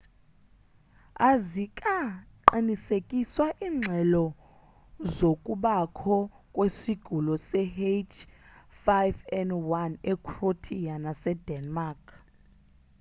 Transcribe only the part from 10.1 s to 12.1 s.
ecroatia nasedenmark